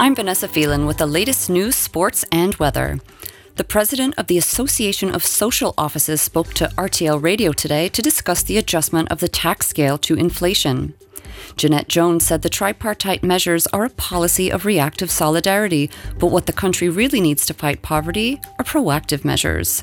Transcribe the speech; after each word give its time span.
I'm 0.00 0.14
Vanessa 0.14 0.46
Phelan 0.46 0.86
with 0.86 0.98
the 0.98 1.06
latest 1.06 1.50
news, 1.50 1.74
sports, 1.74 2.24
and 2.30 2.54
weather. 2.54 3.00
The 3.56 3.64
president 3.64 4.14
of 4.16 4.28
the 4.28 4.38
Association 4.38 5.12
of 5.12 5.24
Social 5.24 5.74
Offices 5.76 6.22
spoke 6.22 6.54
to 6.54 6.68
RTL 6.78 7.20
Radio 7.20 7.50
today 7.50 7.88
to 7.88 8.00
discuss 8.00 8.44
the 8.44 8.58
adjustment 8.58 9.10
of 9.10 9.18
the 9.18 9.26
tax 9.26 9.66
scale 9.66 9.98
to 9.98 10.14
inflation. 10.14 10.94
Jeanette 11.56 11.88
Jones 11.88 12.24
said 12.24 12.42
the 12.42 12.48
tripartite 12.48 13.24
measures 13.24 13.66
are 13.68 13.86
a 13.86 13.90
policy 13.90 14.52
of 14.52 14.64
reactive 14.64 15.10
solidarity, 15.10 15.90
but 16.16 16.28
what 16.28 16.46
the 16.46 16.52
country 16.52 16.88
really 16.88 17.20
needs 17.20 17.44
to 17.46 17.52
fight 17.52 17.82
poverty 17.82 18.40
are 18.60 18.64
proactive 18.64 19.24
measures. 19.24 19.82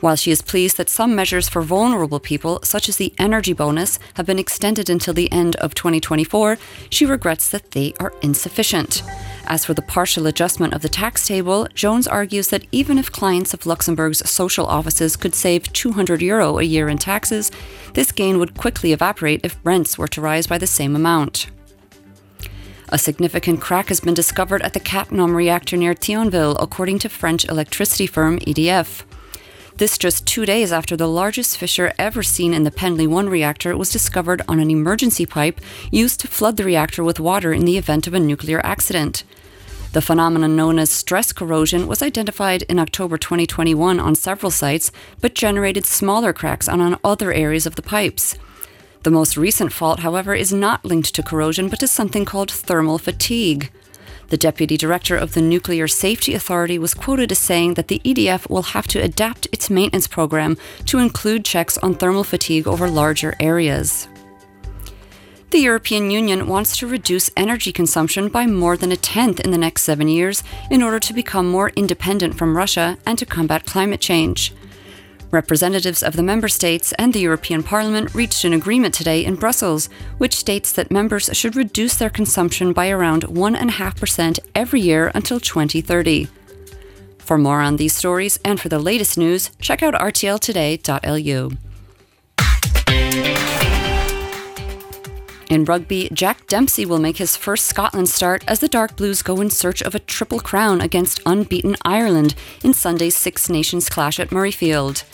While 0.00 0.16
she 0.16 0.30
is 0.32 0.42
pleased 0.42 0.76
that 0.76 0.90
some 0.90 1.14
measures 1.14 1.48
for 1.48 1.62
vulnerable 1.62 2.20
people, 2.20 2.60
such 2.64 2.88
as 2.88 2.96
the 2.96 3.14
energy 3.16 3.52
bonus, 3.52 3.98
have 4.14 4.26
been 4.26 4.40
extended 4.40 4.90
until 4.90 5.14
the 5.14 5.30
end 5.32 5.54
of 5.56 5.74
2024, 5.74 6.58
she 6.90 7.06
regrets 7.06 7.48
that 7.50 7.70
they 7.70 7.94
are 8.00 8.12
insufficient. 8.20 9.02
As 9.48 9.64
for 9.64 9.74
the 9.74 9.82
partial 9.82 10.26
adjustment 10.26 10.74
of 10.74 10.82
the 10.82 10.88
tax 10.88 11.26
table, 11.26 11.68
Jones 11.72 12.08
argues 12.08 12.48
that 12.48 12.66
even 12.72 12.98
if 12.98 13.12
clients 13.12 13.54
of 13.54 13.64
Luxembourg's 13.64 14.28
social 14.28 14.66
offices 14.66 15.14
could 15.14 15.36
save 15.36 15.72
200 15.72 16.20
euro 16.20 16.58
a 16.58 16.64
year 16.64 16.88
in 16.88 16.98
taxes, 16.98 17.52
this 17.94 18.10
gain 18.10 18.38
would 18.38 18.56
quickly 18.56 18.92
evaporate 18.92 19.40
if 19.44 19.60
rents 19.62 19.96
were 19.96 20.08
to 20.08 20.20
rise 20.20 20.48
by 20.48 20.58
the 20.58 20.66
same 20.66 20.96
amount. 20.96 21.46
A 22.88 22.98
significant 22.98 23.60
crack 23.60 23.88
has 23.88 24.00
been 24.00 24.14
discovered 24.14 24.62
at 24.62 24.72
the 24.72 24.80
Cattenom 24.80 25.34
reactor 25.34 25.76
near 25.76 25.94
Thionville, 25.94 26.56
according 26.60 26.98
to 27.00 27.08
French 27.08 27.44
electricity 27.48 28.06
firm 28.06 28.38
EDF. 28.40 29.04
This 29.78 29.98
just 29.98 30.24
two 30.24 30.46
days 30.46 30.72
after 30.72 30.96
the 30.96 31.06
largest 31.06 31.58
fissure 31.58 31.92
ever 31.98 32.22
seen 32.22 32.54
in 32.54 32.64
the 32.64 32.70
Penly 32.70 33.06
1 33.06 33.28
reactor 33.28 33.76
was 33.76 33.90
discovered 33.90 34.40
on 34.48 34.58
an 34.58 34.70
emergency 34.70 35.26
pipe 35.26 35.60
used 35.90 36.18
to 36.20 36.28
flood 36.28 36.56
the 36.56 36.64
reactor 36.64 37.04
with 37.04 37.20
water 37.20 37.52
in 37.52 37.66
the 37.66 37.76
event 37.76 38.06
of 38.06 38.14
a 38.14 38.20
nuclear 38.20 38.64
accident. 38.64 39.22
The 39.92 40.00
phenomenon 40.00 40.56
known 40.56 40.78
as 40.78 40.90
stress 40.90 41.30
corrosion 41.30 41.86
was 41.86 42.00
identified 42.00 42.62
in 42.62 42.78
October 42.78 43.18
2021 43.18 44.00
on 44.00 44.14
several 44.14 44.50
sites, 44.50 44.90
but 45.20 45.34
generated 45.34 45.84
smaller 45.84 46.32
cracks 46.32 46.70
on, 46.70 46.80
on 46.80 46.98
other 47.04 47.30
areas 47.30 47.66
of 47.66 47.74
the 47.74 47.82
pipes. 47.82 48.34
The 49.02 49.10
most 49.10 49.36
recent 49.36 49.74
fault, 49.74 50.00
however, 50.00 50.34
is 50.34 50.54
not 50.54 50.86
linked 50.86 51.14
to 51.14 51.22
corrosion 51.22 51.68
but 51.68 51.80
to 51.80 51.86
something 51.86 52.24
called 52.24 52.50
thermal 52.50 52.96
fatigue. 52.96 53.70
The 54.28 54.36
deputy 54.36 54.76
director 54.76 55.16
of 55.16 55.34
the 55.34 55.40
Nuclear 55.40 55.86
Safety 55.86 56.34
Authority 56.34 56.78
was 56.78 56.94
quoted 56.94 57.30
as 57.30 57.38
saying 57.38 57.74
that 57.74 57.86
the 57.86 58.00
EDF 58.04 58.50
will 58.50 58.74
have 58.74 58.88
to 58.88 59.00
adapt 59.00 59.46
its 59.52 59.70
maintenance 59.70 60.08
program 60.08 60.56
to 60.86 60.98
include 60.98 61.44
checks 61.44 61.78
on 61.78 61.94
thermal 61.94 62.24
fatigue 62.24 62.66
over 62.66 62.88
larger 62.88 63.36
areas. 63.38 64.08
The 65.50 65.60
European 65.60 66.10
Union 66.10 66.48
wants 66.48 66.76
to 66.78 66.88
reduce 66.88 67.30
energy 67.36 67.72
consumption 67.72 68.28
by 68.28 68.46
more 68.46 68.76
than 68.76 68.90
a 68.90 68.96
tenth 68.96 69.38
in 69.38 69.52
the 69.52 69.58
next 69.58 69.82
seven 69.82 70.08
years 70.08 70.42
in 70.72 70.82
order 70.82 70.98
to 70.98 71.14
become 71.14 71.48
more 71.48 71.70
independent 71.76 72.34
from 72.34 72.56
Russia 72.56 72.98
and 73.06 73.16
to 73.18 73.26
combat 73.26 73.64
climate 73.64 74.00
change. 74.00 74.52
Representatives 75.30 76.02
of 76.02 76.14
the 76.14 76.22
member 76.22 76.48
states 76.48 76.92
and 76.98 77.12
the 77.12 77.20
European 77.20 77.62
Parliament 77.62 78.14
reached 78.14 78.44
an 78.44 78.52
agreement 78.52 78.94
today 78.94 79.24
in 79.24 79.34
Brussels, 79.34 79.88
which 80.18 80.36
states 80.36 80.72
that 80.72 80.90
members 80.90 81.28
should 81.32 81.56
reduce 81.56 81.96
their 81.96 82.10
consumption 82.10 82.72
by 82.72 82.88
around 82.90 83.24
1.5% 83.24 84.38
every 84.54 84.80
year 84.80 85.10
until 85.14 85.40
2030. 85.40 86.28
For 87.18 87.36
more 87.36 87.60
on 87.60 87.76
these 87.76 87.96
stories 87.96 88.38
and 88.44 88.60
for 88.60 88.68
the 88.68 88.78
latest 88.78 89.18
news, 89.18 89.50
check 89.60 89.82
out 89.82 89.94
rtltoday.lu. 89.94 91.50
In 95.48 95.64
rugby, 95.64 96.08
Jack 96.12 96.46
Dempsey 96.48 96.84
will 96.84 96.98
make 96.98 97.18
his 97.18 97.36
first 97.36 97.66
Scotland 97.66 98.08
start 98.08 98.44
as 98.48 98.58
the 98.58 98.68
Dark 98.68 98.96
Blues 98.96 99.22
go 99.22 99.40
in 99.40 99.48
search 99.48 99.80
of 99.80 99.94
a 99.94 100.00
triple 100.00 100.40
crown 100.40 100.80
against 100.80 101.20
unbeaten 101.24 101.76
Ireland 101.84 102.34
in 102.64 102.74
Sunday's 102.74 103.16
Six 103.16 103.48
Nations 103.48 103.88
clash 103.88 104.18
at 104.18 104.30
Murrayfield. 104.30 105.04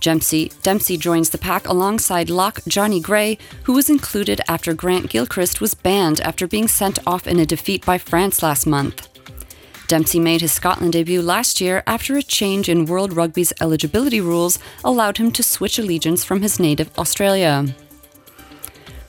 Dempsey, 0.00 0.52
Dempsey 0.62 0.96
joins 0.96 1.30
the 1.30 1.38
pack 1.38 1.66
alongside 1.66 2.30
lock 2.30 2.60
Johnny 2.68 3.00
Gray, 3.00 3.38
who 3.64 3.72
was 3.72 3.90
included 3.90 4.40
after 4.48 4.74
Grant 4.74 5.10
Gilchrist 5.10 5.60
was 5.60 5.74
banned 5.74 6.20
after 6.20 6.46
being 6.46 6.68
sent 6.68 6.98
off 7.06 7.26
in 7.26 7.40
a 7.40 7.46
defeat 7.46 7.84
by 7.84 7.98
France 7.98 8.42
last 8.42 8.66
month. 8.66 9.08
Dempsey 9.88 10.18
made 10.18 10.40
his 10.40 10.52
Scotland 10.52 10.92
debut 10.92 11.22
last 11.22 11.60
year 11.60 11.82
after 11.86 12.16
a 12.16 12.22
change 12.22 12.68
in 12.68 12.86
World 12.86 13.12
Rugby's 13.12 13.52
eligibility 13.60 14.20
rules 14.20 14.58
allowed 14.82 15.18
him 15.18 15.30
to 15.32 15.42
switch 15.42 15.78
allegiance 15.78 16.24
from 16.24 16.42
his 16.42 16.58
native 16.58 16.90
Australia. 16.98 17.74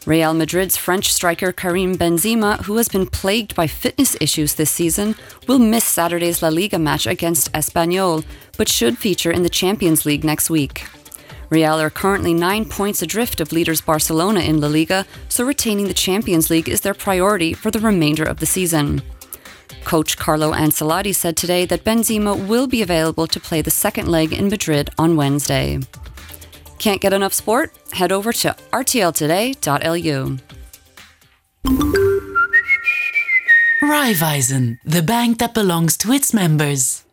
Real 0.07 0.33
Madrid's 0.33 0.77
French 0.77 1.11
striker 1.11 1.51
Karim 1.51 1.97
Benzema, 1.97 2.63
who 2.63 2.77
has 2.77 2.87
been 2.87 3.07
plagued 3.07 3.53
by 3.55 3.67
fitness 3.67 4.15
issues 4.21 4.55
this 4.55 4.71
season, 4.71 5.15
will 5.49 5.59
miss 5.59 5.83
Saturday's 5.83 6.41
La 6.41 6.47
Liga 6.47 6.79
match 6.79 7.05
against 7.05 7.51
Espanyol, 7.51 8.23
but 8.57 8.69
should 8.69 8.97
feature 8.97 9.31
in 9.31 9.43
the 9.43 9.49
Champions 9.49 10.05
League 10.05 10.23
next 10.23 10.49
week. 10.49 10.85
Real 11.49 11.77
are 11.77 11.89
currently 11.89 12.33
nine 12.33 12.63
points 12.63 13.01
adrift 13.01 13.41
of 13.41 13.51
leaders 13.51 13.81
Barcelona 13.81 14.39
in 14.39 14.61
La 14.61 14.69
Liga, 14.69 15.05
so 15.27 15.43
retaining 15.43 15.89
the 15.89 15.93
Champions 15.93 16.49
League 16.49 16.69
is 16.69 16.79
their 16.79 16.93
priority 16.93 17.53
for 17.53 17.69
the 17.69 17.81
remainder 17.81 18.23
of 18.23 18.39
the 18.39 18.45
season. 18.45 19.01
Coach 19.83 20.17
Carlo 20.17 20.53
Ancelotti 20.53 21.13
said 21.13 21.35
today 21.35 21.65
that 21.65 21.83
Benzema 21.83 22.47
will 22.47 22.67
be 22.67 22.81
available 22.81 23.27
to 23.27 23.41
play 23.41 23.61
the 23.61 23.71
second 23.71 24.07
leg 24.07 24.31
in 24.31 24.47
Madrid 24.47 24.89
on 24.97 25.17
Wednesday. 25.17 25.81
Can't 26.79 27.01
get 27.01 27.13
enough 27.13 27.33
sport? 27.33 27.73
Head 27.91 28.11
over 28.11 28.31
to 28.33 28.55
rtltoday.lu. 28.71 30.37
Raiffeisen, 33.83 34.79
the 34.83 35.01
bank 35.01 35.39
that 35.39 35.53
belongs 35.53 35.97
to 35.97 36.11
its 36.11 36.33
members. 36.33 37.03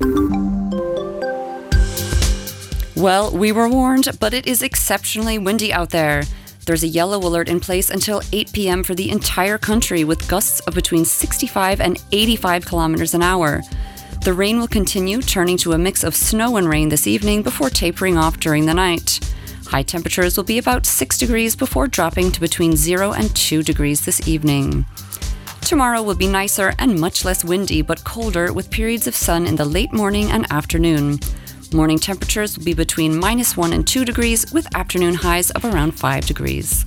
Well, 2.96 3.36
we 3.36 3.52
were 3.52 3.68
warned, 3.68 4.08
but 4.18 4.34
it 4.34 4.46
is 4.46 4.62
exceptionally 4.62 5.38
windy 5.38 5.72
out 5.72 5.90
there. 5.90 6.24
There's 6.66 6.82
a 6.82 6.88
yellow 6.88 7.18
alert 7.18 7.48
in 7.48 7.60
place 7.60 7.90
until 7.90 8.22
8 8.32 8.52
p.m. 8.52 8.82
for 8.82 8.94
the 8.94 9.10
entire 9.10 9.58
country 9.58 10.04
with 10.04 10.26
gusts 10.28 10.60
of 10.60 10.74
between 10.74 11.04
65 11.04 11.80
and 11.80 12.02
85 12.12 12.64
kilometers 12.64 13.14
an 13.14 13.22
hour. 13.22 13.62
The 14.24 14.32
rain 14.32 14.58
will 14.58 14.68
continue, 14.68 15.20
turning 15.20 15.58
to 15.58 15.72
a 15.72 15.78
mix 15.78 16.02
of 16.02 16.16
snow 16.16 16.56
and 16.56 16.68
rain 16.68 16.88
this 16.88 17.06
evening 17.06 17.42
before 17.42 17.68
tapering 17.68 18.16
off 18.16 18.40
during 18.40 18.64
the 18.64 18.72
night. 18.72 19.20
High 19.74 19.82
temperatures 19.82 20.36
will 20.36 20.44
be 20.44 20.58
about 20.58 20.86
6 20.86 21.18
degrees 21.18 21.56
before 21.56 21.88
dropping 21.88 22.30
to 22.30 22.40
between 22.40 22.76
0 22.76 23.10
and 23.10 23.34
2 23.34 23.64
degrees 23.64 24.04
this 24.04 24.28
evening. 24.28 24.86
Tomorrow 25.62 26.00
will 26.00 26.14
be 26.14 26.28
nicer 26.28 26.74
and 26.78 27.00
much 27.00 27.24
less 27.24 27.44
windy 27.44 27.82
but 27.82 28.04
colder 28.04 28.52
with 28.52 28.70
periods 28.70 29.08
of 29.08 29.16
sun 29.16 29.48
in 29.48 29.56
the 29.56 29.64
late 29.64 29.92
morning 29.92 30.30
and 30.30 30.46
afternoon. 30.48 31.18
Morning 31.72 31.98
temperatures 31.98 32.56
will 32.56 32.64
be 32.64 32.72
between 32.72 33.18
minus 33.18 33.56
1 33.56 33.72
and 33.72 33.84
2 33.84 34.04
degrees 34.04 34.52
with 34.52 34.72
afternoon 34.76 35.14
highs 35.14 35.50
of 35.50 35.64
around 35.64 35.98
5 35.98 36.24
degrees. 36.24 36.84